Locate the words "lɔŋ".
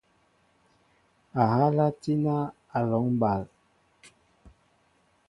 2.89-3.05